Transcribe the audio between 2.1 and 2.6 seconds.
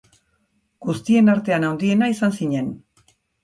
izan